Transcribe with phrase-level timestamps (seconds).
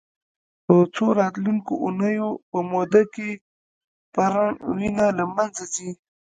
[0.65, 3.29] په څو راتلونکو اونیو په موده کې
[4.13, 5.89] پرڼ وینه له منځه ځي.